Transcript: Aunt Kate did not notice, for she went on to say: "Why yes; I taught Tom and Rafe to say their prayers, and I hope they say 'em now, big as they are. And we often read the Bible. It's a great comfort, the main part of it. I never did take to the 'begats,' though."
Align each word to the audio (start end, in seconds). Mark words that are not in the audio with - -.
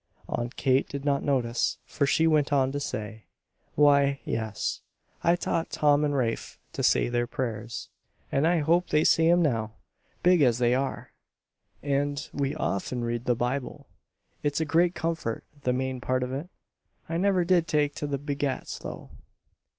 Aunt 0.27 0.55
Kate 0.55 0.89
did 0.89 1.05
not 1.05 1.21
notice, 1.21 1.77
for 1.85 2.07
she 2.07 2.25
went 2.25 2.51
on 2.51 2.71
to 2.71 2.79
say: 2.79 3.25
"Why 3.75 4.19
yes; 4.25 4.81
I 5.23 5.35
taught 5.35 5.69
Tom 5.69 6.03
and 6.03 6.15
Rafe 6.17 6.57
to 6.73 6.81
say 6.81 7.07
their 7.07 7.27
prayers, 7.27 7.87
and 8.31 8.47
I 8.47 8.61
hope 8.61 8.89
they 8.89 9.03
say 9.03 9.29
'em 9.29 9.43
now, 9.43 9.75
big 10.23 10.41
as 10.41 10.57
they 10.57 10.73
are. 10.73 11.11
And 11.83 12.27
we 12.33 12.55
often 12.55 13.03
read 13.03 13.25
the 13.25 13.35
Bible. 13.35 13.85
It's 14.41 14.59
a 14.59 14.65
great 14.65 14.95
comfort, 14.95 15.43
the 15.61 15.71
main 15.71 16.01
part 16.01 16.23
of 16.23 16.33
it. 16.33 16.49
I 17.07 17.17
never 17.17 17.45
did 17.45 17.67
take 17.67 17.93
to 17.97 18.07
the 18.07 18.17
'begats,' 18.17 18.79
though." 18.79 19.11